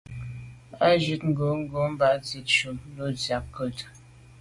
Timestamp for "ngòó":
1.29-1.53